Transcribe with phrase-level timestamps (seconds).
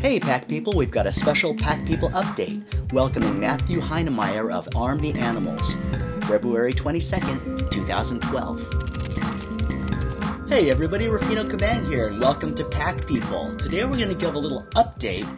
[0.00, 5.00] Hey, Pack People, we've got a special Pack People update welcoming Matthew Heinemeyer of Arm
[5.00, 5.76] the Animals,
[6.22, 10.48] February 22nd, 2012.
[10.48, 13.54] Hey, everybody, Rafino Caban here, and welcome to Pack People.
[13.58, 15.28] Today we're going to give a little update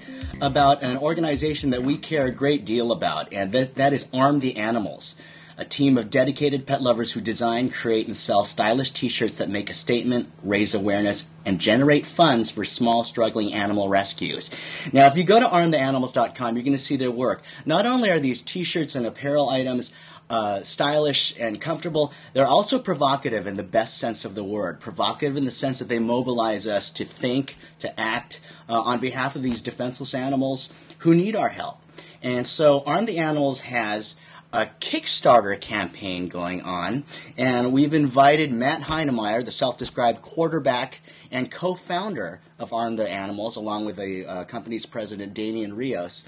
[0.40, 4.38] about an organization that we care a great deal about, and that, that is Arm
[4.38, 5.16] the Animals
[5.60, 9.68] a team of dedicated pet lovers who design, create, and sell stylish t-shirts that make
[9.68, 14.48] a statement, raise awareness, and generate funds for small, struggling animal rescues.
[14.90, 17.42] Now, if you go to armtheanimals.com, you're going to see their work.
[17.66, 19.92] Not only are these t-shirts and apparel items
[20.30, 24.80] uh, stylish and comfortable, they're also provocative in the best sense of the word.
[24.80, 29.36] Provocative in the sense that they mobilize us to think, to act uh, on behalf
[29.36, 31.82] of these defenseless animals who need our help.
[32.22, 34.14] And so Arm the Animals has
[34.52, 37.04] a Kickstarter campaign going on,
[37.38, 41.00] and we've invited Matt Heinemeyer, the self-described quarterback
[41.30, 46.24] and co-founder of Arm the Animals, along with the uh, company's president Damian Rios,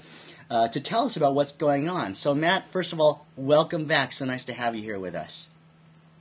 [0.49, 2.15] uh, to tell us about what's going on.
[2.15, 4.13] So, Matt, first of all, welcome back.
[4.13, 5.49] So nice to have you here with us.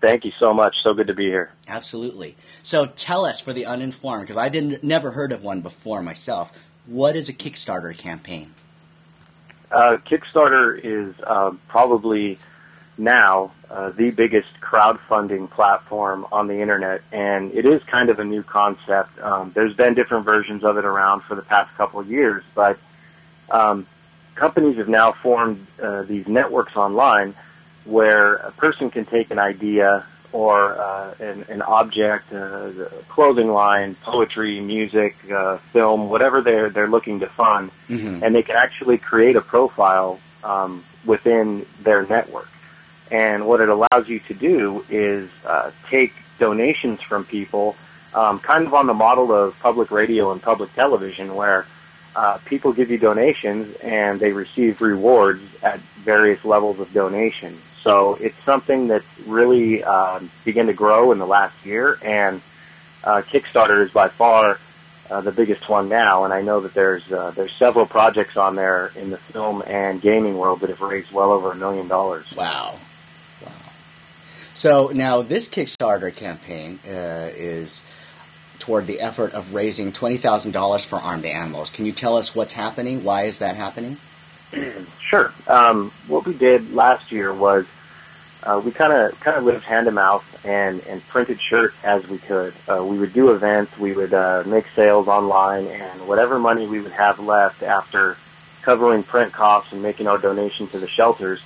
[0.01, 0.75] Thank you so much.
[0.83, 1.53] So good to be here.
[1.69, 2.35] Absolutely.
[2.65, 6.53] So, tell us for the uninformed, because I didn't never heard of one before myself.
[6.87, 8.55] What is a Kickstarter campaign?
[9.73, 12.39] Uh, Kickstarter is uh, probably
[12.99, 18.25] now uh, the biggest crowdfunding platform on the internet, and it is kind of a
[18.25, 19.19] new concept.
[19.21, 22.79] Um, there's been different versions of it around for the past couple of years, but
[23.51, 23.87] um,
[24.35, 27.35] companies have now formed uh, these networks online
[27.85, 32.71] where a person can take an idea or uh, an, an object, uh,
[33.09, 38.23] clothing line, poetry, music, uh, film, whatever they're they're looking to fund, mm-hmm.
[38.25, 42.49] and they can actually create a profile um, within their network.
[43.11, 47.77] And what it allows you to do is uh, take donations from people,
[48.15, 51.67] um, kind of on the model of public radio and public television, where
[52.17, 57.59] uh, people give you donations and they receive rewards at various levels of donation.
[57.83, 62.41] So it's something that's really um, to grow in the last year, and
[63.03, 64.59] uh, Kickstarter is by far
[65.11, 66.25] uh, the biggest one now.
[66.25, 70.01] And I know that there's uh, there's several projects on there in the film and
[70.01, 72.27] gaming world that have raised well over a million dollars.
[72.37, 72.79] Wow,
[73.45, 73.53] wow.
[74.55, 77.85] So now this Kickstarter campaign uh, is
[78.61, 81.71] toward the effort of raising twenty thousand dollars for Arm the Animals.
[81.71, 83.03] Can you tell us what's happening?
[83.03, 83.97] Why is that happening?
[85.01, 85.33] sure.
[85.47, 87.67] Um, what we did last year was
[88.43, 92.07] uh, we kind of kind of lived hand to mouth and and printed shirts as
[92.09, 92.55] we could.
[92.69, 96.81] Uh, we would do events, we would uh, make sales online, and whatever money we
[96.81, 98.17] would have left after
[98.63, 101.41] covering print costs and making our donation to the shelters,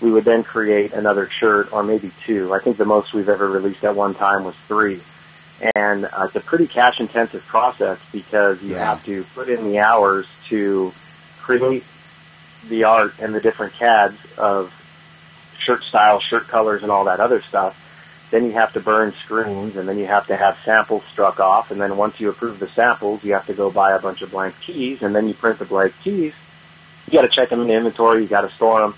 [0.00, 2.52] we would then create another shirt or maybe two.
[2.54, 5.00] I think the most we've ever released at one time was three.
[5.74, 8.94] And uh, it's a pretty cash intensive process because you yeah.
[8.94, 10.92] have to put in the hours to
[11.38, 11.84] create
[12.68, 14.72] the art and the different CADs of
[15.58, 17.76] shirt style, shirt colors, and all that other stuff.
[18.30, 21.70] Then you have to burn screens, and then you have to have samples struck off,
[21.70, 24.30] and then once you approve the samples, you have to go buy a bunch of
[24.30, 26.32] blank tees, and then you print the blank tees.
[27.06, 28.22] You got to check them in the inventory.
[28.22, 28.94] You got to store them.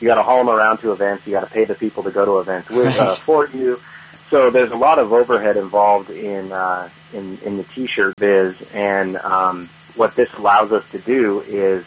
[0.00, 1.26] You got to haul them around to events.
[1.26, 3.80] You got to pay the people to go to events with uh, for you.
[4.28, 9.16] So there's a lot of overhead involved in uh, in in the t-shirt biz, and
[9.16, 11.84] um, what this allows us to do is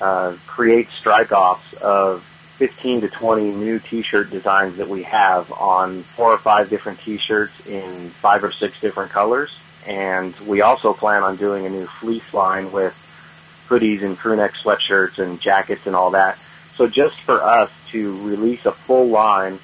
[0.00, 2.24] uh, create strike offs of
[2.58, 7.52] 15 to 20 new t-shirt designs that we have on four or five different t-shirts
[7.66, 9.56] in five or six different colors.
[9.86, 12.94] And we also plan on doing a new fleece line with
[13.68, 16.38] hoodies and crewneck sweatshirts and jackets and all that.
[16.76, 19.58] So just for us to release a full line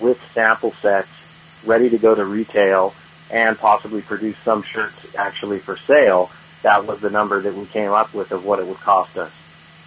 [0.00, 1.08] with sample sets
[1.64, 2.94] ready to go to retail
[3.30, 6.30] and possibly produce some shirts actually for sale,
[6.62, 9.32] that was the number that we came up with of what it would cost us.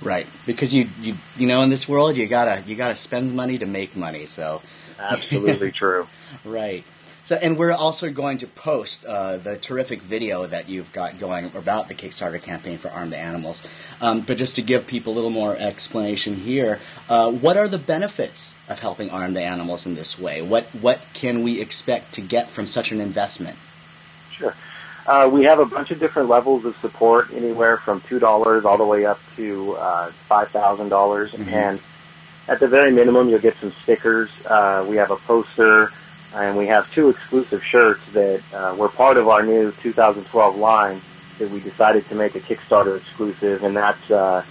[0.01, 3.57] Right, because you you you know in this world you gotta you gotta spend money
[3.59, 4.25] to make money.
[4.25, 4.61] So
[4.99, 6.07] absolutely true.
[6.43, 6.83] Right.
[7.23, 11.55] So, and we're also going to post uh, the terrific video that you've got going
[11.55, 13.61] about the Kickstarter campaign for Arm the Animals.
[14.01, 16.79] Um, but just to give people a little more explanation here,
[17.09, 20.41] uh, what are the benefits of helping Arm the Animals in this way?
[20.41, 23.57] What what can we expect to get from such an investment?
[24.31, 24.55] Sure.
[25.05, 28.77] Uh, we have a bunch of different levels of support, anywhere from two dollars all
[28.77, 31.31] the way up to uh, five thousand dollars.
[31.31, 31.49] Mm-hmm.
[31.49, 31.79] And
[32.47, 34.29] at the very minimum, you'll get some stickers.
[34.45, 35.91] Uh, we have a poster,
[36.35, 41.01] and we have two exclusive shirts that uh, were part of our new 2012 line
[41.39, 44.43] that we decided to make a Kickstarter exclusive, and that's uh,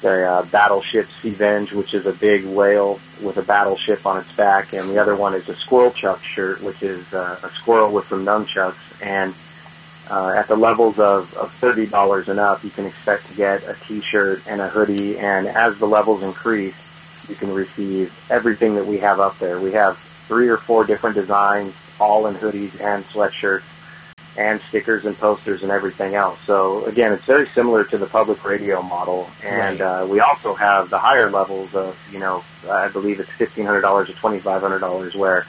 [0.00, 4.72] the uh, Battleship Seavenge, which is a big whale with a battleship on its back,
[4.72, 8.08] and the other one is a Squirrel Chuck shirt, which is uh, a squirrel with
[8.08, 9.34] some nunchucks and
[10.10, 13.76] Uh, at the levels of, of $30 and up, you can expect to get a
[13.86, 16.74] t-shirt and a hoodie, and as the levels increase,
[17.28, 19.60] you can receive everything that we have up there.
[19.60, 23.62] We have three or four different designs, all in hoodies and sweatshirts,
[24.38, 26.38] and stickers and posters and everything else.
[26.46, 30.02] So again, it's very similar to the public radio model, and Right.
[30.02, 34.12] uh, we also have the higher levels of, you know, I believe it's $1,500 to
[34.12, 35.44] $2,500 where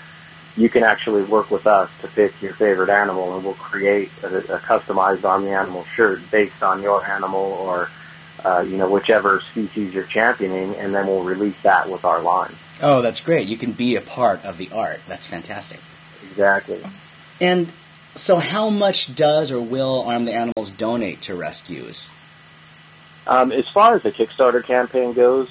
[0.60, 4.28] you can actually work with us to pick your favorite animal, and we'll create a,
[4.28, 7.90] a customized on the animal shirt based on your animal or,
[8.44, 12.54] uh, you know, whichever species you're championing, and then we'll release that with our line.
[12.82, 13.48] Oh, that's great.
[13.48, 15.00] You can be a part of the art.
[15.08, 15.80] That's fantastic.
[16.30, 16.84] Exactly.
[17.40, 17.72] And
[18.16, 22.10] so, how much does or will Arm the Animals donate to rescues?
[23.28, 25.50] Um, as far as the Kickstarter campaign goes,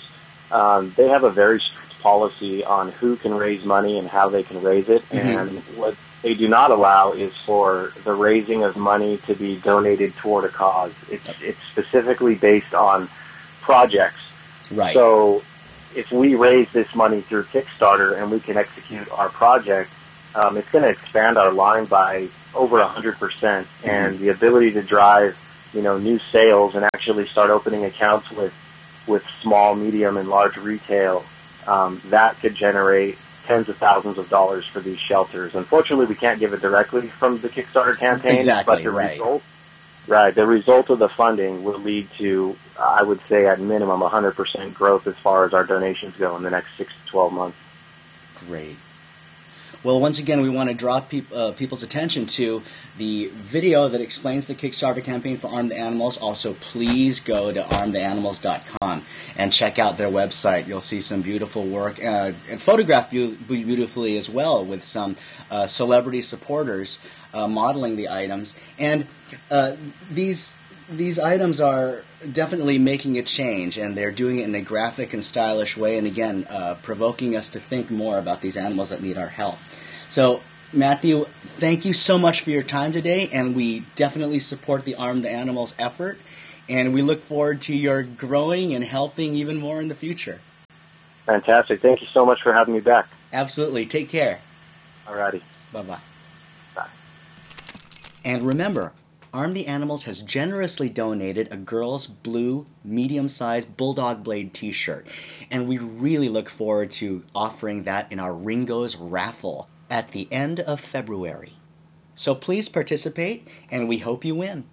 [0.51, 4.43] um, they have a very strict policy on who can raise money and how they
[4.43, 5.09] can raise it.
[5.11, 5.41] Mhm.
[5.41, 10.17] And what they do not allow is for the raising of money to be donated
[10.17, 10.93] toward a cause.
[11.11, 13.09] It's, it's specifically based on
[13.63, 14.21] projects.
[14.71, 14.95] Right.
[14.95, 15.43] So
[15.95, 19.91] if we raise this money through Kickstarter and we can execute our project,
[20.35, 23.19] um, it's going to expand our line by over 100%.
[23.19, 25.37] percent And the ability to drive,
[25.73, 28.53] you know, new sales and actually start opening accounts with,
[29.07, 31.25] with small, medium, and large retail,
[31.69, 35.55] um, that could generate tens of thousands of dollars for these shelters.
[35.55, 39.13] Unfortunately, we can't give it directly from the Kickstarter campaign, Exactly, but the right.
[39.13, 39.43] result
[40.09, 40.35] Right.
[40.35, 45.07] The result of the funding will lead to, I would say, at minimum, 100% growth
[45.07, 47.59] as far as our donations go in the next six to 12 months.
[48.47, 48.79] Great.
[49.85, 51.01] Well, once again, we want to draw
[51.33, 52.65] uh, people's attention to
[52.97, 56.19] the video that explains the Kickstarter campaign for Arm the Animals.
[56.19, 59.05] Also, please go to armtheanimals.com
[59.37, 60.67] and check out their website.
[60.67, 65.15] You'll see some beautiful work uh, and photographed beau- beautifully as well with some
[65.49, 66.99] uh, celebrity supporters
[67.33, 68.57] uh, modeling the items.
[68.81, 69.07] And
[69.49, 69.77] uh,
[70.11, 70.59] these
[70.91, 72.03] these items are
[72.33, 76.07] definitely making a change, and they're doing it in a graphic and stylish way, and
[76.07, 79.57] again, uh, provoking us to think more about these animals that need our help.
[80.09, 80.41] So,
[80.73, 81.25] Matthew,
[81.57, 85.31] thank you so much for your time today, and we definitely support the Arm the
[85.31, 86.19] Animals effort,
[86.69, 90.41] and we look forward to your growing and helping even more in the future.
[91.27, 91.83] Fantastic.
[91.83, 93.07] Thank you so much for having me back.
[93.33, 93.85] Absolutely.
[93.85, 94.41] Take care.
[95.07, 95.43] Alrighty.
[95.73, 95.99] Bye bye.
[96.75, 96.89] Bye.
[98.25, 98.93] And remember,
[99.33, 105.07] Arm the Animals has generously donated a girl's blue medium sized Bulldog Blade t shirt.
[105.51, 110.61] And we really look forward to offering that in our Ringo's raffle at the end
[110.61, 111.53] of February.
[112.15, 114.65] So please participate, and we hope you win.